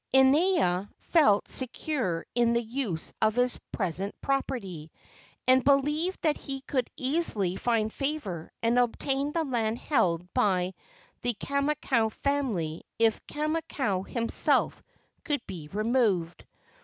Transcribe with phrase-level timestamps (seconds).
[0.15, 4.89] Inaina felt secure in the use of his present property,
[5.47, 10.73] and believed that he could easily find favor and obtain the land held by
[11.21, 14.81] the Kamakau family if Kama¬ kau himself
[15.23, 16.45] could be removed.